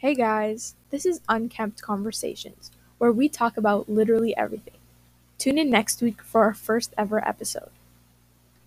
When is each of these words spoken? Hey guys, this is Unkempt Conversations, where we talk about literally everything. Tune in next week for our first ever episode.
Hey 0.00 0.14
guys, 0.14 0.76
this 0.88 1.04
is 1.04 1.20
Unkempt 1.28 1.82
Conversations, 1.82 2.70
where 2.96 3.12
we 3.12 3.28
talk 3.28 3.58
about 3.58 3.90
literally 3.90 4.34
everything. 4.34 4.78
Tune 5.36 5.58
in 5.58 5.68
next 5.68 6.00
week 6.00 6.22
for 6.22 6.42
our 6.42 6.54
first 6.54 6.94
ever 6.96 7.22
episode. 7.22 7.68